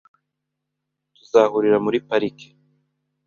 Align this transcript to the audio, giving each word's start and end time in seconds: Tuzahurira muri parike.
Tuzahurira 1.15 1.77
muri 1.85 1.97
parike. 2.07 2.47